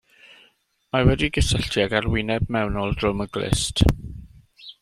Mae 0.95 1.05
wedi'i 1.09 1.29
gysylltu 1.35 1.83
ag 1.85 1.95
arwyneb 2.01 2.49
mewnol 2.57 2.99
drwm 3.03 3.25
y 3.27 3.31
glust. 3.37 3.85